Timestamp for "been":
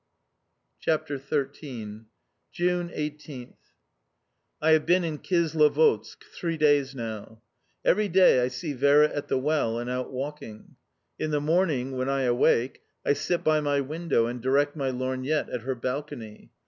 4.87-5.03